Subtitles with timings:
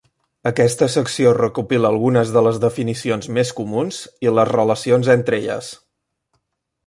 [0.49, 5.69] Aquesta secció recopila algunes de les definicions més comuns i les relacions entre elles.